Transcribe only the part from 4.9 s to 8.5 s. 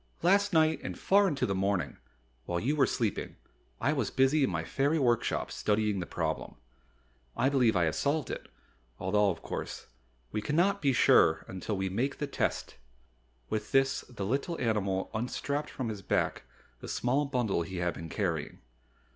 workshop, studying the problem. I believe I have solved it,